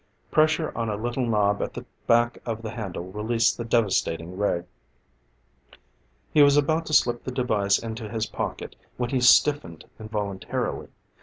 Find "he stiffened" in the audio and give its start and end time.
9.11-9.85